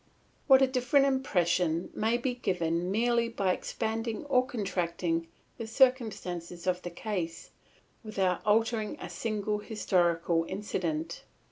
[0.47, 5.27] What a different impression may be given merely by expanding or contracting
[5.59, 7.51] the circumstances of the case
[8.03, 11.21] without altering a single historical incident.